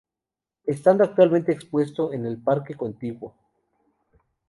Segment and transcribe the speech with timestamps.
[0.65, 3.35] Estando actualmente expuesto en el parque contiguo.